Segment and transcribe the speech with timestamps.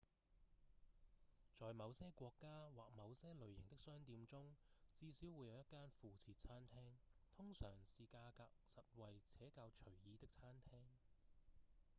[1.53, 4.51] 在某些國家或某些類型的商店中
[4.95, 6.95] 至少會有一間附設餐廳
[7.31, 10.79] 通常是價格實惠且較隨意的餐廳